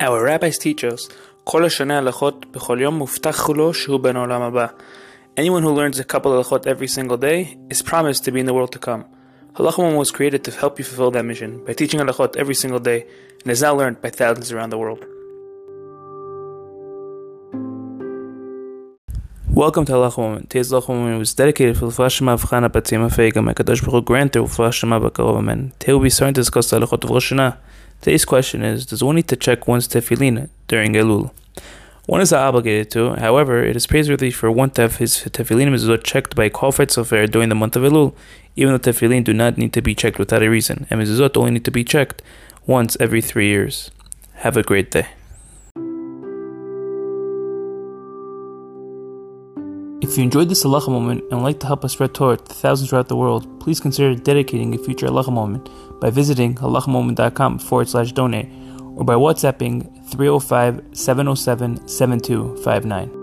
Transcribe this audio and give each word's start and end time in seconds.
Our 0.00 0.24
rabbis 0.24 0.58
teach 0.58 0.84
us, 0.84 1.12
כל 1.44 1.64
השנה 1.64 1.98
הלכות 1.98 2.46
בכל 2.52 2.78
יום 2.80 2.94
מובטח 2.94 3.50
לו 3.50 3.74
שהוא 3.74 4.00
בן 4.00 4.16
העולם 4.16 4.42
הבא. 4.42 4.66
Anyone 5.36 5.62
who 5.62 5.72
learns 5.72 5.98
a 5.98 6.04
couple 6.04 6.32
of 6.32 6.46
halachot 6.46 6.66
every 6.66 6.88
single 6.88 7.16
day 7.16 7.56
is 7.70 7.80
promised 7.82 8.24
to 8.24 8.32
be 8.32 8.40
in 8.40 8.46
the 8.46 8.54
world 8.54 8.72
to 8.72 8.78
come. 8.78 9.04
Halachah 9.54 9.96
was 9.96 10.10
created 10.10 10.44
to 10.44 10.50
help 10.50 10.78
you 10.78 10.84
fulfill 10.84 11.10
that 11.12 11.24
mission 11.24 11.64
by 11.64 11.72
teaching 11.72 12.00
halachot 12.00 12.36
every 12.36 12.54
single 12.54 12.80
day 12.80 13.06
and 13.42 13.52
is 13.52 13.62
now 13.62 13.74
learned 13.74 14.00
by 14.00 14.10
thousands 14.10 14.52
around 14.52 14.70
the 14.70 14.78
world. 14.78 15.04
Welcome 19.64 19.84
to 19.86 19.92
Halacha 19.92 20.18
Moment. 20.18 20.50
Today's 20.50 20.70
Halacha 20.70 20.90
Moment 20.90 21.18
was 21.18 21.34
dedicated 21.34 21.76
for 21.76 21.86
the 21.86 21.90
Flashima 21.90 22.34
of 22.34 22.42
Chana 22.42 22.68
Batzima 22.68 23.08
Feiga. 23.10 23.42
My 23.42 23.54
Kadosh 23.54 23.84
Baruch 23.84 24.04
grant 24.04 24.36
her 24.36 24.42
Flashima 24.42 25.00
Bakarov 25.04 25.38
Amen. 25.38 25.72
Today 25.80 25.94
we'll 25.94 26.02
be 26.02 26.10
starting 26.10 26.34
to 26.34 26.40
discuss 26.42 26.70
the 26.70 26.78
Halachot 26.78 27.02
of 27.02 27.10
Rosh 27.10 27.32
Hashanah. 27.32 27.56
Today's 28.03 28.25
question 28.25 28.63
is, 28.63 28.85
does 28.85 29.01
one 29.01 29.15
need 29.15 29.29
to 29.29 29.37
check 29.37 29.65
one's 29.65 29.87
tefillin 29.87 30.49
during 30.67 30.91
Elul? 30.91 31.31
One 32.05 32.19
is 32.19 32.33
obligated 32.33 32.91
to, 32.91 33.13
however, 33.13 33.63
it 33.63 33.77
is 33.77 33.87
praiseworthy 33.87 34.29
for 34.29 34.51
one 34.51 34.71
to 34.71 34.81
have 34.81 34.97
his 34.97 35.19
tefillin 35.19 35.69
mezuzot 35.69 36.03
checked 36.03 36.35
by 36.35 36.43
a 36.43 36.49
qualified 36.49 36.89
sofer 36.89 37.31
during 37.31 37.47
the 37.47 37.55
month 37.55 37.77
of 37.77 37.83
Elul, 37.83 38.13
even 38.57 38.73
though 38.73 38.91
tefillin 38.91 39.23
do 39.23 39.33
not 39.33 39.57
need 39.57 39.71
to 39.71 39.81
be 39.81 39.95
checked 39.95 40.19
without 40.19 40.43
a 40.43 40.49
reason, 40.49 40.85
and 40.89 40.99
mezuzot 40.99 41.37
only 41.37 41.51
need 41.51 41.63
to 41.63 41.71
be 41.71 41.85
checked 41.85 42.21
once 42.65 42.97
every 42.99 43.21
three 43.21 43.47
years. 43.47 43.89
Have 44.33 44.57
a 44.57 44.63
great 44.63 44.91
day. 44.91 45.07
If 50.03 50.17
you 50.17 50.23
enjoyed 50.25 50.49
this 50.49 50.65
halacha 50.65 50.89
moment 50.89 51.21
and 51.31 51.39
would 51.39 51.45
like 51.45 51.61
to 51.61 51.65
help 51.65 51.85
us 51.85 51.93
spread 51.93 52.13
Torah 52.13 52.35
to 52.35 52.53
thousands 52.53 52.89
throughout 52.89 53.07
the 53.07 53.15
world, 53.15 53.47
please 53.61 53.79
consider 53.79 54.13
dedicating 54.15 54.75
a 54.75 54.77
future 54.77 55.07
halacha 55.07 55.31
moment 55.31 55.69
by 56.01 56.09
visiting 56.09 56.55
halachamoment.com 56.55 57.57
forward 57.59 57.87
slash 57.87 58.11
donate 58.11 58.49
or 58.97 59.05
by 59.05 59.13
WhatsApping 59.13 60.11
305 60.11 60.83
707 60.91 61.87
7259. 61.87 63.22